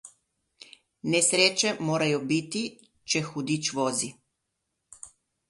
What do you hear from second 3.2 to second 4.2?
hudič vozi.